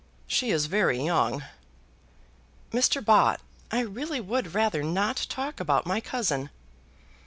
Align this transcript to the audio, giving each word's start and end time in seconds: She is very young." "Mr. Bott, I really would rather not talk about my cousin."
She 0.25 0.49
is 0.49 0.65
very 0.65 0.99
young." 0.99 1.43
"Mr. 2.71 3.05
Bott, 3.05 3.39
I 3.69 3.81
really 3.81 4.19
would 4.19 4.55
rather 4.55 4.81
not 4.81 5.27
talk 5.29 5.59
about 5.59 5.85
my 5.85 6.01
cousin." 6.01 6.49